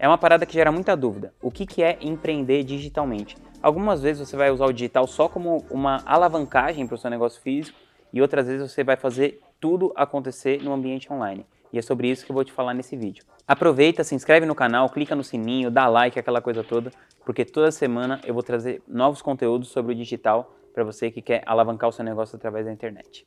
É 0.00 0.06
uma 0.06 0.16
parada 0.16 0.46
que 0.46 0.52
gera 0.52 0.70
muita 0.70 0.96
dúvida. 0.96 1.34
O 1.42 1.50
que, 1.50 1.66
que 1.66 1.82
é 1.82 1.98
empreender 2.00 2.62
digitalmente? 2.62 3.36
Algumas 3.60 4.00
vezes 4.00 4.28
você 4.28 4.36
vai 4.36 4.48
usar 4.48 4.66
o 4.66 4.72
digital 4.72 5.08
só 5.08 5.28
como 5.28 5.64
uma 5.70 6.00
alavancagem 6.06 6.86
para 6.86 6.94
o 6.94 6.98
seu 6.98 7.10
negócio 7.10 7.42
físico 7.42 7.76
e 8.12 8.22
outras 8.22 8.46
vezes 8.46 8.70
você 8.70 8.84
vai 8.84 8.96
fazer 8.96 9.40
tudo 9.58 9.92
acontecer 9.96 10.62
no 10.62 10.72
ambiente 10.72 11.12
online. 11.12 11.44
E 11.72 11.78
é 11.78 11.82
sobre 11.82 12.08
isso 12.08 12.24
que 12.24 12.30
eu 12.30 12.34
vou 12.34 12.44
te 12.44 12.52
falar 12.52 12.74
nesse 12.74 12.96
vídeo. 12.96 13.24
Aproveita, 13.46 14.04
se 14.04 14.14
inscreve 14.14 14.46
no 14.46 14.54
canal, 14.54 14.88
clica 14.88 15.16
no 15.16 15.24
sininho, 15.24 15.68
dá 15.68 15.88
like, 15.88 16.16
aquela 16.16 16.40
coisa 16.40 16.62
toda, 16.62 16.92
porque 17.24 17.44
toda 17.44 17.72
semana 17.72 18.20
eu 18.24 18.32
vou 18.32 18.42
trazer 18.42 18.80
novos 18.86 19.20
conteúdos 19.20 19.68
sobre 19.68 19.92
o 19.92 19.96
digital 19.96 20.54
para 20.72 20.84
você 20.84 21.10
que 21.10 21.20
quer 21.20 21.42
alavancar 21.44 21.90
o 21.90 21.92
seu 21.92 22.04
negócio 22.04 22.36
através 22.36 22.66
da 22.66 22.72
internet. 22.72 23.26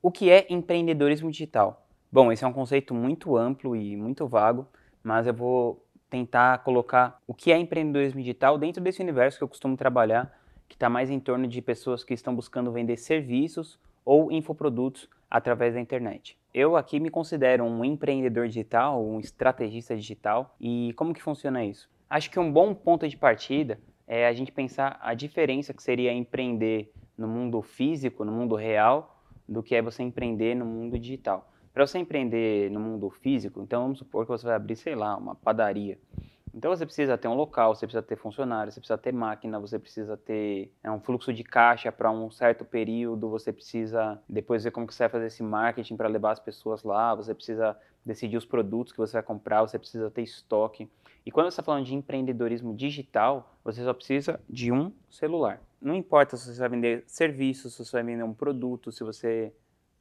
O 0.00 0.10
que 0.10 0.30
é 0.30 0.46
empreendedorismo 0.48 1.30
digital? 1.30 1.86
Bom, 2.10 2.32
esse 2.32 2.42
é 2.42 2.46
um 2.46 2.52
conceito 2.54 2.94
muito 2.94 3.36
amplo 3.36 3.76
e 3.76 3.96
muito 3.96 4.26
vago, 4.26 4.66
mas 5.02 5.26
eu 5.26 5.34
vou 5.34 5.84
tentar 6.08 6.58
colocar 6.58 7.20
o 7.26 7.32
que 7.32 7.52
é 7.52 7.58
empreendedorismo 7.58 8.20
digital 8.20 8.58
dentro 8.58 8.82
desse 8.82 9.00
universo 9.00 9.38
que 9.38 9.44
eu 9.44 9.48
costumo 9.48 9.76
trabalhar, 9.76 10.36
que 10.68 10.74
está 10.74 10.88
mais 10.88 11.10
em 11.10 11.20
torno 11.20 11.46
de 11.46 11.62
pessoas 11.62 12.04
que 12.04 12.14
estão 12.14 12.34
buscando 12.34 12.72
vender 12.72 12.96
serviços 12.96 13.78
ou 14.04 14.30
infoprodutos 14.32 15.08
através 15.30 15.74
da 15.74 15.80
internet. 15.80 16.36
Eu 16.52 16.76
aqui 16.76 16.98
me 16.98 17.10
considero 17.10 17.64
um 17.64 17.84
empreendedor 17.84 18.48
digital, 18.48 19.04
um 19.04 19.20
estrategista 19.20 19.96
digital, 19.96 20.54
e 20.60 20.92
como 20.96 21.14
que 21.14 21.22
funciona 21.22 21.64
isso? 21.64 21.88
Acho 22.08 22.28
que 22.28 22.40
um 22.40 22.52
bom 22.52 22.74
ponto 22.74 23.08
de 23.08 23.16
partida 23.16 23.78
é 24.06 24.26
a 24.26 24.32
gente 24.32 24.50
pensar 24.50 24.98
a 25.00 25.14
diferença 25.14 25.72
que 25.72 25.80
seria 25.80 26.12
empreender 26.12 26.92
no 27.16 27.28
mundo 27.28 27.62
físico, 27.62 28.24
no 28.24 28.32
mundo 28.32 28.56
real, 28.56 29.22
do 29.48 29.62
que 29.62 29.76
é 29.76 29.82
você 29.82 30.02
empreender 30.02 30.56
no 30.56 30.64
mundo 30.64 30.98
digital. 30.98 31.48
Para 31.72 31.86
você 31.86 31.98
empreender 31.98 32.70
no 32.70 32.80
mundo 32.80 33.08
físico, 33.10 33.62
então 33.62 33.82
vamos 33.82 33.98
supor 33.98 34.24
que 34.24 34.32
você 34.32 34.46
vai 34.46 34.56
abrir, 34.56 34.76
sei 34.76 34.94
lá, 34.94 35.16
uma 35.16 35.34
padaria. 35.34 35.98
Então 36.52 36.74
você 36.74 36.84
precisa 36.84 37.16
ter 37.16 37.28
um 37.28 37.34
local, 37.34 37.74
você 37.74 37.86
precisa 37.86 38.02
ter 38.02 38.16
funcionários, 38.16 38.74
você 38.74 38.80
precisa 38.80 38.98
ter 38.98 39.12
máquina, 39.12 39.60
você 39.60 39.78
precisa 39.78 40.16
ter 40.16 40.72
é, 40.82 40.90
um 40.90 41.00
fluxo 41.00 41.32
de 41.32 41.44
caixa 41.44 41.92
para 41.92 42.10
um 42.10 42.28
certo 42.30 42.64
período, 42.64 43.30
você 43.30 43.52
precisa 43.52 44.20
depois 44.28 44.64
ver 44.64 44.72
como 44.72 44.86
que 44.86 44.94
você 44.94 45.04
vai 45.04 45.10
fazer 45.10 45.26
esse 45.26 45.42
marketing 45.42 45.96
para 45.96 46.08
levar 46.08 46.32
as 46.32 46.40
pessoas 46.40 46.82
lá, 46.82 47.14
você 47.14 47.34
precisa 47.34 47.76
decidir 48.04 48.36
os 48.36 48.44
produtos 48.44 48.92
que 48.92 48.98
você 48.98 49.12
vai 49.12 49.22
comprar, 49.22 49.62
você 49.62 49.78
precisa 49.78 50.10
ter 50.10 50.22
estoque. 50.22 50.90
E 51.24 51.30
quando 51.30 51.46
você 51.46 51.54
está 51.60 51.62
falando 51.62 51.84
de 51.84 51.94
empreendedorismo 51.94 52.74
digital, 52.74 53.54
você 53.62 53.84
só 53.84 53.94
precisa 53.94 54.40
de 54.48 54.72
um 54.72 54.92
celular. 55.08 55.60
Não 55.80 55.94
importa 55.94 56.36
se 56.36 56.52
você 56.52 56.58
vai 56.58 56.68
vender 56.68 57.04
serviços, 57.06 57.74
se 57.74 57.84
você 57.84 57.92
vai 57.92 58.02
vender 58.02 58.24
um 58.24 58.34
produto, 58.34 58.90
se 58.90 59.04
você 59.04 59.52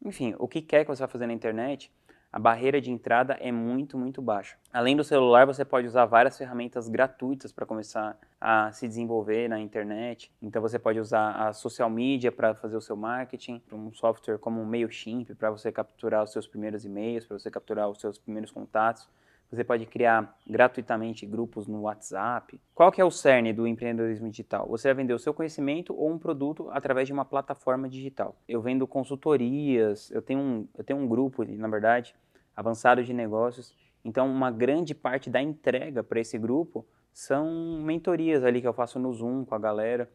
enfim, 0.04 0.36
o 0.38 0.48
que 0.48 0.62
quer 0.62 0.84
que 0.84 0.90
você 0.90 1.02
vai 1.02 1.10
fazer 1.10 1.28
na 1.28 1.34
internet, 1.34 1.92
a 2.32 2.38
barreira 2.38 2.80
de 2.80 2.92
entrada 2.92 3.34
é 3.40 3.52
muito, 3.52 3.98
muito 3.98 4.22
baixa. 4.22 4.56
Além 4.72 4.96
do 4.96 5.04
celular, 5.04 5.48
você 5.48 5.66
pode 5.66 5.88
usar 5.88 6.06
várias 6.06 6.38
ferramentas 6.38 6.88
gratuitas 6.88 7.52
para 7.52 7.66
começar 7.66 8.16
a 8.40 8.72
se 8.72 8.88
desenvolver 8.88 9.50
na 9.50 9.60
internet. 9.60 10.32
Então, 10.40 10.62
você 10.62 10.78
pode 10.78 11.00
usar 11.00 11.32
a 11.32 11.54
social 11.54 11.90
media 11.90 12.32
para 12.32 12.54
fazer 12.54 12.78
o 12.78 12.82
seu 12.82 12.96
marketing, 12.96 13.62
um 13.72 13.92
software 13.92 14.38
como 14.38 14.62
o 14.62 14.66
MailChimp 14.66 15.34
para 15.34 15.50
você 15.50 15.72
capturar 15.72 16.24
os 16.24 16.32
seus 16.32 16.48
primeiros 16.48 16.86
e-mails, 16.86 17.26
para 17.26 17.40
você 17.40 17.50
capturar 17.50 17.90
os 17.90 18.00
seus 18.00 18.20
primeiros 18.20 18.52
contatos. 18.52 19.10
Você 19.52 19.64
pode 19.64 19.86
criar 19.88 20.38
gratuitamente 20.48 21.26
grupos 21.26 21.68
no 21.68 21.82
WhatsApp. 21.82 22.62
Qual 22.76 22.92
que 22.92 23.02
é 23.02 23.06
o 23.06 23.10
cerne 23.10 23.52
do 23.52 23.66
empreendedorismo 23.66 24.30
digital? 24.30 24.68
Você 24.68 24.88
vai 24.90 24.96
vender 24.96 25.14
o 25.14 25.20
seu 25.20 25.34
conhecimento 25.34 25.94
ou 25.96 26.12
um 26.12 26.20
produto 26.20 26.70
através 26.72 27.08
de 27.08 27.14
uma 27.14 27.26
plataforma 27.26 27.90
digital. 27.90 28.36
Eu 28.48 28.62
vendo 28.62 28.86
consultorias, 28.86 30.12
eu 30.12 30.22
tenho 30.22 30.40
um, 30.40 30.68
eu 30.78 30.84
tenho 30.84 31.00
um 31.00 31.08
grupo, 31.08 31.44
na 31.44 31.68
verdade, 31.68 32.16
avançado 32.56 33.04
de 33.04 33.12
negócios. 33.12 33.76
Então, 34.06 34.30
uma 34.30 34.52
grande 34.52 34.94
parte 34.94 35.32
da 35.32 35.42
entrega 35.42 36.04
para 36.04 36.20
esse 36.20 36.38
grupo 36.38 36.86
são 37.12 37.82
mentorias 37.82 38.44
ali 38.44 38.62
que 38.62 38.68
eu 38.68 38.74
faço 38.74 39.00
no 39.00 39.12
Zoom 39.12 39.46
com 39.46 39.56
a 39.56 39.60
galera. 39.60 40.08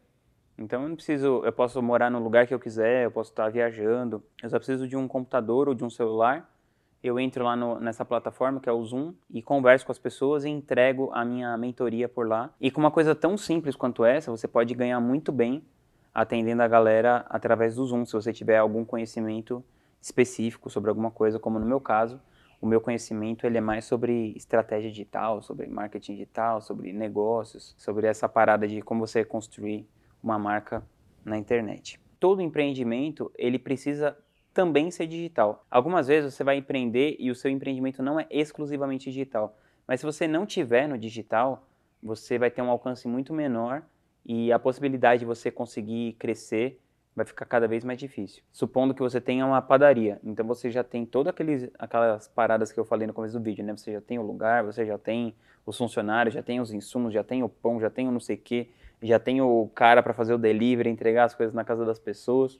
Então 0.57 0.83
eu 0.83 0.87
não 0.87 0.95
preciso, 0.95 1.43
eu 1.43 1.51
posso 1.51 1.81
morar 1.81 2.09
no 2.09 2.19
lugar 2.19 2.47
que 2.47 2.53
eu 2.53 2.59
quiser, 2.59 3.03
eu 3.03 3.11
posso 3.11 3.31
estar 3.31 3.49
viajando, 3.49 4.23
eu 4.41 4.49
só 4.49 4.57
preciso 4.57 4.87
de 4.87 4.95
um 4.95 5.05
computador 5.05 5.67
ou 5.67 5.73
de 5.73 5.83
um 5.83 5.89
celular 5.89 6.49
eu 7.05 7.19
entro 7.19 7.43
lá 7.43 7.55
no, 7.55 7.79
nessa 7.79 8.03
plataforma 8.03 8.59
que 8.59 8.67
é 8.67 8.71
o 8.71 8.83
Zoom 8.83 9.13
e 9.29 9.41
converso 9.41 9.85
com 9.85 9.91
as 9.91 9.99
pessoas 9.99 10.43
e 10.43 10.49
entrego 10.49 11.11
a 11.13 11.23
minha 11.23 11.55
mentoria 11.55 12.09
por 12.09 12.27
lá. 12.27 12.51
E 12.59 12.71
com 12.71 12.81
uma 12.81 12.89
coisa 12.89 13.13
tão 13.13 13.37
simples 13.37 13.75
quanto 13.75 14.03
essa, 14.03 14.31
você 14.31 14.47
pode 14.47 14.73
ganhar 14.73 14.99
muito 14.99 15.31
bem 15.31 15.63
atendendo 16.13 16.63
a 16.63 16.67
galera 16.67 17.25
através 17.29 17.75
do 17.75 17.85
Zoom, 17.85 18.05
se 18.05 18.13
você 18.13 18.33
tiver 18.33 18.57
algum 18.57 18.83
conhecimento 18.83 19.63
específico 20.01 20.69
sobre 20.69 20.89
alguma 20.89 21.11
coisa, 21.11 21.37
como 21.37 21.59
no 21.59 21.65
meu 21.65 21.79
caso, 21.79 22.19
o 22.61 22.65
meu 22.65 22.81
conhecimento 22.81 23.45
ele 23.45 23.57
é 23.57 23.61
mais 23.61 23.85
sobre 23.85 24.33
estratégia 24.35 24.89
digital, 24.89 25.41
sobre 25.41 25.67
marketing 25.67 26.13
digital, 26.13 26.61
sobre 26.61 26.91
negócios, 26.91 27.75
sobre 27.77 28.07
essa 28.07 28.27
parada 28.27 28.67
de 28.67 28.81
como 28.81 29.05
você 29.05 29.23
construir 29.23 29.87
uma 30.23 30.39
marca 30.39 30.83
na 31.23 31.37
internet. 31.37 31.99
Todo 32.19 32.41
empreendimento 32.41 33.31
ele 33.37 33.59
precisa 33.59 34.17
também 34.55 34.89
ser 34.89 35.05
digital. 35.05 35.65
Algumas 35.69 36.07
vezes 36.07 36.33
você 36.33 36.41
vai 36.41 36.55
empreender 36.55 37.17
e 37.19 37.29
o 37.29 37.35
seu 37.35 37.51
empreendimento 37.51 38.01
não 38.01 38.17
é 38.17 38.25
exclusivamente 38.31 39.11
digital, 39.11 39.55
mas 39.85 39.99
se 39.99 40.05
você 40.05 40.29
não 40.29 40.45
tiver 40.45 40.87
no 40.87 40.97
digital, 40.97 41.67
você 42.01 42.39
vai 42.39 42.49
ter 42.49 42.61
um 42.61 42.69
alcance 42.69 43.05
muito 43.05 43.33
menor 43.33 43.83
e 44.25 44.53
a 44.53 44.57
possibilidade 44.57 45.19
de 45.19 45.25
você 45.25 45.51
conseguir 45.51 46.13
crescer 46.13 46.79
vai 47.13 47.25
ficar 47.25 47.45
cada 47.45 47.67
vez 47.67 47.83
mais 47.83 47.99
difícil. 47.99 48.43
Supondo 48.51 48.93
que 48.93 49.01
você 49.01 49.19
tenha 49.19 49.45
uma 49.45 49.61
padaria, 49.61 50.19
então 50.23 50.47
você 50.47 50.71
já 50.71 50.85
tem 50.85 51.05
todas 51.05 51.33
aquelas 51.77 52.27
paradas 52.29 52.71
que 52.71 52.79
eu 52.79 52.85
falei 52.85 53.05
no 53.05 53.13
começo 53.13 53.37
do 53.37 53.43
vídeo, 53.43 53.63
né? 53.63 53.75
Você 53.75 53.91
já 53.91 54.01
tem 54.01 54.17
o 54.17 54.21
lugar, 54.21 54.63
você 54.63 54.85
já 54.85 54.97
tem 54.97 55.35
os 55.65 55.77
funcionários, 55.77 56.33
já 56.33 56.41
tem 56.41 56.61
os 56.61 56.71
insumos, 56.71 57.13
já 57.13 57.23
tem 57.25 57.43
o 57.43 57.49
pão, 57.49 57.79
já 57.79 57.89
tem 57.89 58.07
o 58.07 58.11
não 58.11 58.21
sei 58.21 58.37
o 58.37 58.39
que, 58.39 58.69
já 59.01 59.19
tem 59.19 59.41
o 59.41 59.69
cara 59.75 60.01
para 60.01 60.13
fazer 60.13 60.33
o 60.33 60.37
delivery, 60.37 60.89
entregar 60.89 61.25
as 61.25 61.35
coisas 61.35 61.53
na 61.53 61.65
casa 61.65 61.85
das 61.85 61.99
pessoas. 61.99 62.57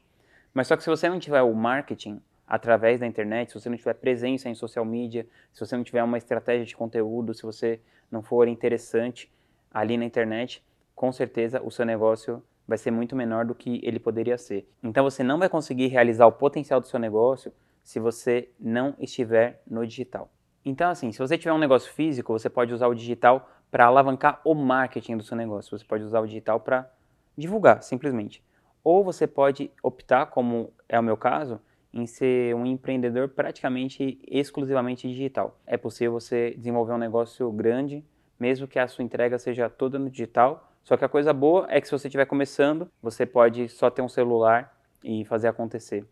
Mas 0.55 0.67
só 0.67 0.77
que 0.77 0.83
se 0.83 0.89
você 0.89 1.09
não 1.09 1.19
tiver 1.19 1.41
o 1.41 1.53
marketing 1.53 2.21
através 2.47 2.97
da 2.97 3.05
internet, 3.05 3.49
se 3.49 3.59
você 3.59 3.69
não 3.69 3.75
tiver 3.75 3.93
presença 3.95 4.47
em 4.47 4.55
social 4.55 4.85
media, 4.85 5.27
se 5.51 5.59
você 5.59 5.75
não 5.75 5.83
tiver 5.83 6.01
uma 6.01 6.17
estratégia 6.17 6.65
de 6.65 6.77
conteúdo, 6.77 7.33
se 7.33 7.43
você 7.43 7.81
não 8.09 8.23
for 8.23 8.47
interessante 8.47 9.29
ali 9.69 9.97
na 9.97 10.05
internet, 10.05 10.63
com 10.95 11.11
certeza 11.11 11.61
o 11.61 11.69
seu 11.69 11.85
negócio 11.85 12.41
vai 12.65 12.77
ser 12.77 12.89
muito 12.89 13.17
menor 13.17 13.43
do 13.43 13.53
que 13.53 13.81
ele 13.83 13.99
poderia 13.99 14.37
ser. 14.37 14.65
Então 14.81 15.03
você 15.03 15.23
não 15.23 15.37
vai 15.37 15.49
conseguir 15.49 15.87
realizar 15.87 16.25
o 16.25 16.31
potencial 16.31 16.79
do 16.79 16.87
seu 16.87 16.99
negócio 17.01 17.51
se 17.83 17.99
você 17.99 18.49
não 18.57 18.95
estiver 18.97 19.61
no 19.69 19.85
digital. 19.85 20.31
Então 20.63 20.89
assim, 20.89 21.11
se 21.11 21.19
você 21.19 21.37
tiver 21.37 21.51
um 21.51 21.57
negócio 21.57 21.91
físico, 21.91 22.31
você 22.31 22.49
pode 22.49 22.73
usar 22.73 22.87
o 22.87 22.95
digital 22.95 23.49
para 23.69 23.87
alavancar 23.87 24.39
o 24.45 24.55
marketing 24.55 25.17
do 25.17 25.23
seu 25.23 25.35
negócio. 25.35 25.77
Você 25.77 25.83
pode 25.83 26.05
usar 26.05 26.21
o 26.21 26.25
digital 26.25 26.61
para 26.61 26.89
divulgar, 27.37 27.83
simplesmente. 27.83 28.41
Ou 28.85 29.03
você 29.03 29.25
pode 29.25 29.71
optar, 29.81 30.27
como 30.27 30.71
é 30.87 30.99
o 30.99 31.01
meu 31.01 31.17
caso, 31.17 31.59
em 31.91 32.05
ser 32.05 32.53
um 32.53 32.67
empreendedor 32.67 33.29
praticamente 33.29 34.19
exclusivamente 34.27 35.07
digital. 35.07 35.59
É 35.65 35.75
possível 35.75 36.11
você 36.13 36.51
desenvolver 36.51 36.93
um 36.93 36.99
negócio 36.99 37.51
grande, 37.51 38.05
mesmo 38.39 38.67
que 38.67 38.77
a 38.77 38.87
sua 38.87 39.03
entrega 39.03 39.39
seja 39.39 39.67
toda 39.71 39.97
no 39.97 40.07
digital. 40.07 40.71
Só 40.83 40.95
que 40.95 41.03
a 41.03 41.09
coisa 41.09 41.33
boa 41.33 41.65
é 41.67 41.81
que 41.81 41.87
se 41.87 41.91
você 41.97 42.07
estiver 42.07 42.27
começando, 42.27 42.87
você 43.01 43.25
pode 43.25 43.69
só 43.69 43.89
ter 43.89 44.03
um 44.03 44.07
celular 44.07 44.77
e 45.03 45.25
fazer 45.25 45.47
acontecer, 45.47 46.05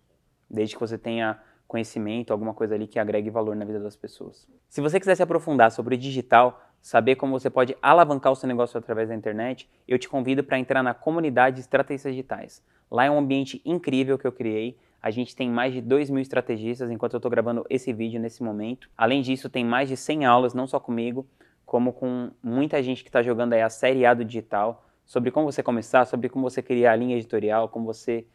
desde 0.50 0.74
que 0.74 0.82
você 0.82 0.98
tenha 0.98 1.40
conhecimento, 1.68 2.34
alguma 2.34 2.56
coisa 2.56 2.74
ali 2.74 2.88
que 2.88 2.98
agregue 2.98 3.30
valor 3.30 3.56
na 3.56 3.66
vida 3.66 3.80
das 3.80 3.96
pessoas. 3.96 4.48
Se 4.68 4.82
você 4.82 5.00
quiser 5.00 5.14
se 5.14 5.22
aprofundar 5.22 5.72
sobre 5.72 5.96
digital, 5.96 6.60
saber 6.84 7.16
como 7.16 7.40
você 7.40 7.50
pode 7.50 7.78
alavancar 7.82 8.34
o 8.34 8.36
seu 8.36 8.46
negócio 8.46 8.78
através 8.78 9.08
da 9.08 9.16
internet, 9.16 9.70
eu 9.88 9.98
te 9.98 10.10
convido 10.10 10.44
para 10.44 10.60
entrar 10.60 10.84
na 10.84 10.94
comunidade 10.94 11.62
Estratégias 11.62 12.14
Digitais. 12.14 12.62
Lá 12.92 13.06
é 13.06 13.10
um 13.10 13.18
ambiente 13.18 13.62
incrível 13.64 14.20
que 14.20 14.28
eu 14.28 14.34
criei. 14.34 14.78
A 15.02 15.10
gente 15.10 15.34
tem 15.34 15.50
mais 15.50 15.74
de 15.74 15.80
2 15.80 16.10
mil 16.10 16.22
estrategistas 16.22 16.92
enquanto 16.92 17.14
eu 17.14 17.20
estou 17.20 17.32
gravando 17.32 17.66
esse 17.70 17.94
vídeo 17.94 18.20
nesse 18.20 18.44
momento. 18.44 18.90
Além 18.98 19.22
disso, 19.22 19.50
tem 19.50 19.64
mais 19.64 19.88
de 19.88 19.96
100 19.96 20.26
aulas, 20.26 20.54
não 20.54 20.68
só 20.68 20.78
comigo, 20.78 21.26
como 21.66 21.94
com 21.94 22.32
muita 22.44 22.84
gente 22.84 23.02
que 23.02 23.10
está 23.10 23.24
jogando 23.24 23.54
aí 23.54 23.62
a 23.62 23.70
série 23.70 24.06
A 24.06 24.14
do 24.14 24.26
digital, 24.26 24.86
sobre 25.06 25.32
como 25.32 25.50
você 25.50 25.64
começar, 25.64 26.04
sobre 26.06 26.28
como 26.28 26.50
você 26.50 26.62
criar 26.62 26.92
a 26.92 26.96
linha 26.98 27.16
editorial, 27.16 27.70
como 27.70 27.86
você 27.86 28.28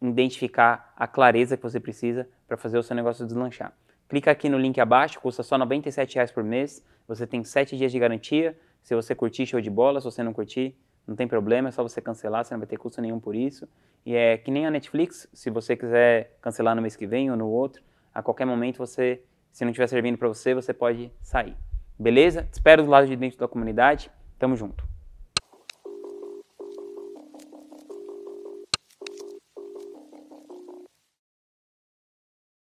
identificar 0.00 0.92
a 0.96 1.08
clareza 1.08 1.56
que 1.56 1.62
você 1.62 1.80
precisa 1.80 2.28
para 2.46 2.56
fazer 2.56 2.78
o 2.78 2.82
seu 2.84 2.94
negócio 2.94 3.26
deslanchar. 3.26 3.72
Clica 4.08 4.30
aqui 4.30 4.48
no 4.48 4.58
link 4.58 4.80
abaixo, 4.80 5.20
custa 5.20 5.42
só 5.42 5.56
R$ 5.56 5.64
97,00 5.64 6.32
por 6.32 6.44
mês. 6.44 6.84
Você 7.08 7.26
tem 7.26 7.42
7 7.42 7.76
dias 7.76 7.90
de 7.90 7.98
garantia. 7.98 8.56
Se 8.82 8.94
você 8.94 9.14
curtir, 9.14 9.46
show 9.46 9.60
de 9.60 9.70
bola. 9.70 10.00
Se 10.00 10.04
você 10.04 10.22
não 10.22 10.32
curtir, 10.32 10.76
não 11.06 11.14
tem 11.14 11.26
problema, 11.26 11.68
é 11.68 11.72
só 11.72 11.82
você 11.82 12.00
cancelar, 12.00 12.44
você 12.44 12.54
não 12.54 12.60
vai 12.60 12.66
ter 12.66 12.76
custo 12.76 13.00
nenhum 13.00 13.20
por 13.20 13.34
isso. 13.34 13.68
E 14.04 14.14
é 14.14 14.36
que 14.36 14.50
nem 14.50 14.66
a 14.66 14.70
Netflix, 14.70 15.28
se 15.32 15.50
você 15.50 15.76
quiser 15.76 16.36
cancelar 16.40 16.74
no 16.74 16.82
mês 16.82 16.96
que 16.96 17.06
vem 17.06 17.30
ou 17.30 17.36
no 17.36 17.48
outro, 17.48 17.82
a 18.14 18.22
qualquer 18.22 18.44
momento 18.44 18.78
você, 18.78 19.22
se 19.52 19.64
não 19.64 19.70
estiver 19.70 19.86
servindo 19.88 20.16
para 20.16 20.28
você, 20.28 20.54
você 20.54 20.72
pode 20.72 21.12
sair. 21.20 21.56
Beleza? 21.98 22.42
Te 22.42 22.54
espero 22.54 22.82
do 22.82 22.90
lado 22.90 23.06
de 23.06 23.16
dentro 23.16 23.38
da 23.38 23.48
comunidade. 23.48 24.10
Tamo 24.38 24.54
junto. 24.56 24.95